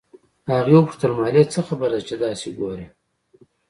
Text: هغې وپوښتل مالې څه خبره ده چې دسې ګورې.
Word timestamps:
هغې 0.51 0.73
وپوښتل 0.77 1.11
مالې 1.19 1.43
څه 1.53 1.59
خبره 1.67 1.97
ده 1.99 2.05
چې 2.07 2.15
دسې 2.21 2.49
ګورې. 2.57 2.85